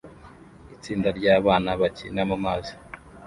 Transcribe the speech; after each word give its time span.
Itsinda 0.75 1.07
ryabana 1.17 1.69
bakina 1.81 2.21
mumazi 2.29 2.73